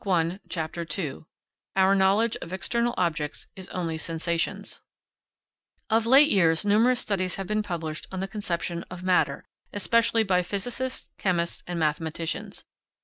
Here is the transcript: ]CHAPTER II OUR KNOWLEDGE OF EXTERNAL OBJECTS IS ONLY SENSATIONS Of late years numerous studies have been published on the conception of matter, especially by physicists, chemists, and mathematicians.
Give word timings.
]CHAPTER 0.49 0.83
II 0.97 1.25
OUR 1.75 1.93
KNOWLEDGE 1.93 2.35
OF 2.41 2.51
EXTERNAL 2.51 2.95
OBJECTS 2.97 3.45
IS 3.55 3.69
ONLY 3.69 3.99
SENSATIONS 3.99 4.81
Of 5.91 6.07
late 6.07 6.29
years 6.31 6.65
numerous 6.65 6.99
studies 6.99 7.35
have 7.35 7.45
been 7.45 7.61
published 7.61 8.07
on 8.11 8.19
the 8.19 8.27
conception 8.27 8.83
of 8.89 9.03
matter, 9.03 9.45
especially 9.71 10.23
by 10.23 10.41
physicists, 10.41 11.11
chemists, 11.19 11.61
and 11.67 11.77
mathematicians. 11.77 12.65